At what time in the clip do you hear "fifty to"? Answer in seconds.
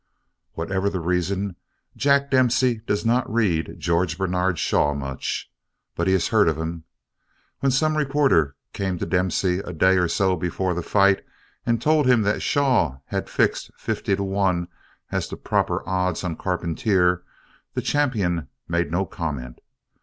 13.77-14.23